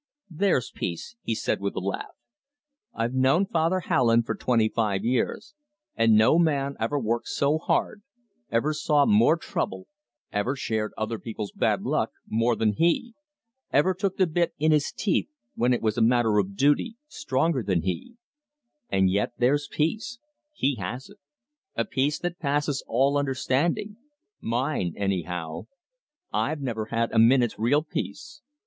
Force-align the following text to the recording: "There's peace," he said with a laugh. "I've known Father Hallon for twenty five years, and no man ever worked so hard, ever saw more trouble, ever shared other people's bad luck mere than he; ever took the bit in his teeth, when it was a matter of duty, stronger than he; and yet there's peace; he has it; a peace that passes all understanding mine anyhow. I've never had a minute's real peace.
"There's 0.31 0.71
peace," 0.73 1.15
he 1.21 1.35
said 1.35 1.59
with 1.61 1.75
a 1.75 1.79
laugh. 1.79 2.15
"I've 2.91 3.13
known 3.13 3.45
Father 3.45 3.81
Hallon 3.81 4.23
for 4.23 4.33
twenty 4.33 4.67
five 4.67 5.05
years, 5.05 5.53
and 5.95 6.15
no 6.15 6.39
man 6.39 6.75
ever 6.79 6.99
worked 6.99 7.27
so 7.27 7.59
hard, 7.59 8.01
ever 8.49 8.73
saw 8.73 9.05
more 9.05 9.37
trouble, 9.37 9.85
ever 10.31 10.55
shared 10.55 10.91
other 10.97 11.19
people's 11.19 11.51
bad 11.51 11.83
luck 11.83 12.09
mere 12.27 12.55
than 12.55 12.73
he; 12.73 13.13
ever 13.71 13.93
took 13.93 14.17
the 14.17 14.25
bit 14.25 14.55
in 14.57 14.71
his 14.71 14.91
teeth, 14.91 15.29
when 15.53 15.71
it 15.71 15.83
was 15.83 15.99
a 15.99 16.01
matter 16.01 16.39
of 16.39 16.55
duty, 16.55 16.95
stronger 17.07 17.61
than 17.61 17.83
he; 17.83 18.15
and 18.89 19.11
yet 19.11 19.33
there's 19.37 19.69
peace; 19.71 20.17
he 20.51 20.77
has 20.77 21.11
it; 21.11 21.17
a 21.75 21.85
peace 21.85 22.17
that 22.17 22.39
passes 22.39 22.83
all 22.87 23.19
understanding 23.19 23.97
mine 24.41 24.95
anyhow. 24.97 25.67
I've 26.33 26.59
never 26.59 26.85
had 26.85 27.11
a 27.11 27.19
minute's 27.19 27.59
real 27.59 27.83
peace. 27.83 28.41